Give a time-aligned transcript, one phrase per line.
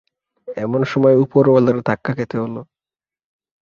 [0.57, 2.55] এমন সময় উপরওয়ালার ধাক্কা খেতে হল।